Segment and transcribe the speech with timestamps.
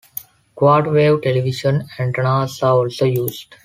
[0.55, 3.53] Quarter-wave television antennas are also used.